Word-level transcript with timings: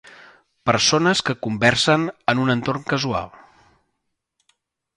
Persones 0.69 1.21
que 1.27 1.35
conversen 1.47 2.07
en 2.33 2.41
un 2.45 2.53
entorn 2.55 2.87
casual. 2.95 3.31